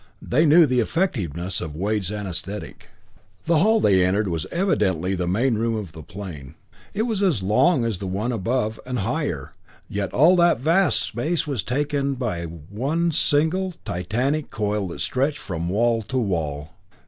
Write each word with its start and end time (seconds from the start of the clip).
They 0.19 0.47
knew 0.47 0.65
the 0.65 0.79
effectiveness 0.79 1.61
of 1.61 1.75
Wade's 1.75 2.11
anesthetic. 2.11 2.87
The 3.45 3.59
hall 3.59 3.79
they 3.79 4.03
entered 4.03 4.29
was 4.29 4.47
evidently 4.51 5.13
the 5.13 5.27
main 5.27 5.59
room 5.59 5.75
of 5.75 5.91
the 5.91 6.01
plane. 6.01 6.55
It 6.91 7.03
was 7.03 7.21
as 7.21 7.43
long 7.43 7.85
as 7.85 7.99
the 7.99 8.07
one 8.07 8.31
above, 8.31 8.79
and 8.87 8.97
higher, 8.97 9.53
yet 9.87 10.11
all 10.11 10.35
that 10.37 10.59
vast 10.59 11.01
space 11.01 11.45
was 11.45 11.61
taken 11.61 12.15
by 12.15 12.45
one 12.45 13.11
single, 13.11 13.75
titanic 13.85 14.49
coil 14.49 14.87
that 14.87 15.01
stretched 15.01 15.37
from 15.37 15.69
wall 15.69 16.01
to 16.01 16.17
wall! 16.17 16.71